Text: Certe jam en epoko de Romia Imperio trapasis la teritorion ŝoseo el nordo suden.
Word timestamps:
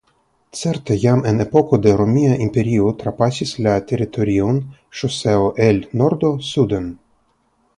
Certe 0.59 0.95
jam 1.01 1.19
en 1.31 1.43
epoko 1.43 1.77
de 1.85 1.91
Romia 1.99 2.39
Imperio 2.45 2.89
trapasis 3.03 3.53
la 3.67 3.75
teritorion 3.91 4.59
ŝoseo 5.01 5.47
el 5.67 5.81
nordo 6.03 6.33
suden. 6.49 6.89